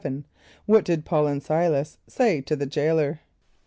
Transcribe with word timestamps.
= 0.35 0.65
What 0.65 0.83
did 0.83 1.05
P[a:]ul 1.05 1.27
and 1.27 1.39
S[=i]´las 1.43 1.97
say 2.07 2.41
to 2.41 2.55
the 2.55 2.65
jailor? 2.65 3.19